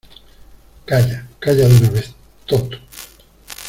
¡Calla!¡ 0.85 1.27
calla 1.39 1.67
de 1.67 1.77
una 1.77 1.91
vez, 1.91 2.11
tonto! 2.47 2.75